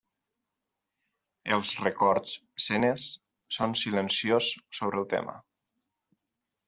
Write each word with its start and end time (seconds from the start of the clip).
Els 1.57 1.73
records 1.81 2.33
Senes 2.69 3.05
són 3.59 3.79
silenciós 3.83 4.49
sobre 4.79 5.01
el 5.05 5.11
tema. 5.13 5.37